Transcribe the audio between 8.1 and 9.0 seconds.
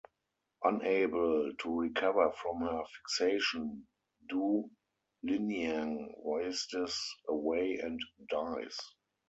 dies.